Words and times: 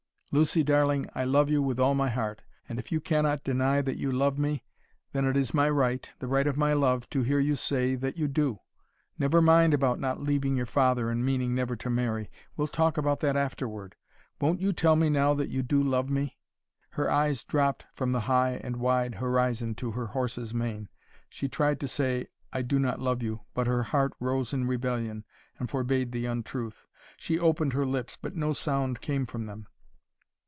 Lucy, 0.33 0.63
darling, 0.63 1.09
I 1.13 1.25
love 1.25 1.49
you 1.49 1.61
with 1.61 1.77
all 1.77 1.93
my 1.93 2.07
heart, 2.09 2.41
and 2.69 2.79
if 2.79 2.89
you 2.89 3.01
cannot 3.01 3.43
deny 3.43 3.81
that 3.81 3.97
you 3.97 4.13
love 4.13 4.37
me, 4.37 4.63
then 5.11 5.25
it 5.25 5.35
is 5.35 5.53
my 5.53 5.69
right, 5.69 6.09
the 6.19 6.27
right 6.29 6.47
of 6.47 6.55
my 6.55 6.71
love, 6.71 7.09
to 7.09 7.23
hear 7.23 7.41
you 7.41 7.57
say 7.57 7.95
that 7.95 8.15
you 8.15 8.29
do. 8.29 8.59
Never 9.19 9.41
mind 9.41 9.73
about 9.73 9.99
not 9.99 10.21
leaving 10.21 10.55
your 10.55 10.65
father 10.65 11.09
and 11.09 11.25
meaning 11.25 11.53
never 11.53 11.75
to 11.75 11.89
marry. 11.89 12.31
We'll 12.55 12.69
talk 12.69 12.97
about 12.97 13.19
that 13.19 13.35
afterward. 13.35 13.97
Won't 14.39 14.61
you 14.61 14.71
tell 14.71 14.95
me 14.95 15.09
now 15.09 15.33
that 15.33 15.49
you 15.49 15.63
do 15.63 15.83
love 15.83 16.09
me?" 16.09 16.37
Her 16.91 17.11
eyes 17.11 17.43
dropped 17.43 17.83
from 17.91 18.11
the 18.13 18.21
high 18.21 18.61
and 18.63 18.77
wide 18.77 19.15
horizon 19.15 19.75
to 19.75 19.91
her 19.91 20.05
horse's 20.07 20.53
mane. 20.53 20.87
She 21.27 21.49
tried 21.49 21.77
to 21.81 21.89
say, 21.89 22.27
"I 22.53 22.61
do 22.61 22.79
not 22.79 23.01
love 23.01 23.21
you," 23.21 23.41
but 23.53 23.67
her 23.67 23.83
heart 23.83 24.13
rose 24.17 24.53
in 24.53 24.65
rebellion 24.65 25.25
and 25.59 25.69
forbade 25.69 26.13
the 26.13 26.25
untruth. 26.25 26.87
She 27.17 27.37
opened 27.37 27.73
her 27.73 27.85
lips, 27.85 28.15
but 28.21 28.33
no 28.33 28.53
sound 28.53 29.01
came 29.01 29.25
from 29.25 29.45
them. 29.45 29.67